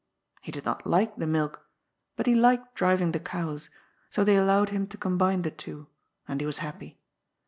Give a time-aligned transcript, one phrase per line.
[0.41, 1.67] He did not like the milk,
[2.15, 3.69] but he liked driving the cows,
[4.09, 5.89] so they allowed him to combine the two,
[6.27, 6.97] and he was happy.